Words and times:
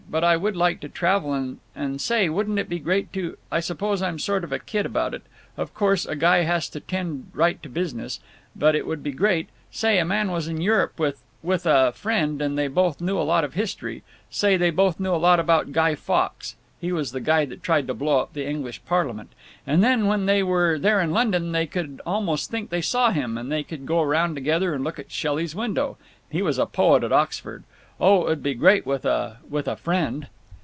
But 0.09 0.25
I 0.25 0.35
would 0.35 0.57
like 0.57 0.81
to 0.81 0.89
travel 0.89 1.55
and—Say, 1.73 2.27
wouldn't 2.27 2.59
it 2.59 2.67
be 2.67 2.79
great 2.79 3.13
to—I 3.13 3.61
suppose 3.61 4.01
I'm 4.01 4.19
sort 4.19 4.43
of 4.43 4.51
a 4.51 4.59
kid 4.59 4.85
about 4.85 5.13
it; 5.13 5.21
of 5.55 5.73
course, 5.73 6.05
a 6.05 6.17
guy 6.17 6.39
has 6.39 6.67
to 6.71 6.81
tend 6.81 7.31
right 7.33 7.63
to 7.63 7.69
business, 7.69 8.19
but 8.53 8.75
it 8.75 8.85
would 8.85 9.03
be 9.03 9.13
great—Say 9.13 9.99
a 9.99 10.03
man 10.03 10.29
was 10.29 10.49
in 10.49 10.59
Europe 10.59 10.99
with—with—a 10.99 11.93
friend, 11.93 12.41
and 12.41 12.57
they 12.57 12.67
both 12.67 12.99
knew 12.99 13.17
a 13.17 13.23
lot 13.23 13.45
of 13.45 13.53
history—say, 13.53 14.57
they 14.57 14.69
both 14.69 14.99
knew 14.99 15.15
a 15.15 15.15
lot 15.15 15.39
about 15.39 15.71
Guy 15.71 15.95
Fawkes 15.95 16.57
(he 16.81 16.91
was 16.91 17.13
the 17.13 17.21
guy 17.21 17.45
that 17.45 17.63
tried 17.63 17.87
to 17.87 17.93
blow 17.93 18.19
up 18.19 18.33
the 18.33 18.45
English 18.45 18.81
Parliament), 18.85 19.31
and 19.65 19.81
then 19.81 20.07
when 20.07 20.25
they 20.25 20.43
were 20.43 20.77
there 20.77 20.99
in 20.99 21.11
London 21.11 21.53
they 21.53 21.65
could 21.67 22.01
almost 22.05 22.51
think 22.51 22.69
they 22.69 22.81
saw 22.81 23.11
him, 23.11 23.37
and 23.37 23.49
they 23.49 23.63
could 23.63 23.85
go 23.85 24.03
round 24.03 24.35
together 24.35 24.73
and 24.73 24.83
look 24.83 24.99
at 24.99 25.09
Shelley's 25.09 25.55
window—he 25.55 26.41
was 26.41 26.57
a 26.57 26.65
poet 26.65 27.05
at 27.05 27.13
Oxford—Oh, 27.13 28.21
it 28.21 28.27
would 28.29 28.41
be 28.41 28.55
great 28.55 28.83
with 28.87 29.05
a—with 29.05 29.67
a 29.67 29.75
friend." 29.75 30.25